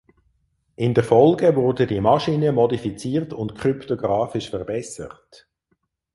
In 0.77 0.95
der 0.95 1.03
Folge 1.03 1.55
wurde 1.55 1.85
die 1.85 1.99
Maschine 2.01 2.51
modifiziert 2.53 3.33
und 3.33 3.53
kryptographisch 3.53 4.49
verbessert. 4.49 5.47